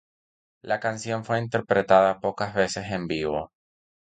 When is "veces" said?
2.55-2.89